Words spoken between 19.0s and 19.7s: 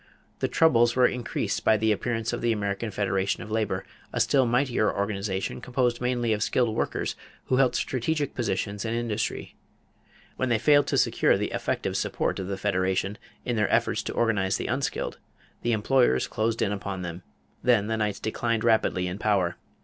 in power.